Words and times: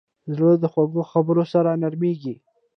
زړه 0.35 0.51
د 0.61 0.63
خوږو 0.71 1.01
خبرو 1.11 1.43
سره 1.53 1.69
نرمېږي. 1.81 2.35